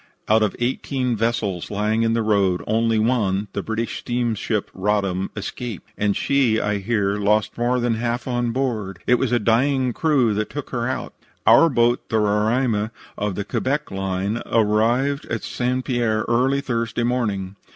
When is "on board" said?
8.27-8.97